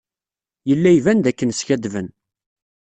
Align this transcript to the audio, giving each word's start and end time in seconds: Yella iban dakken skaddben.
Yella 0.69 0.89
iban 0.93 1.19
dakken 1.23 1.49
skaddben. 1.59 2.07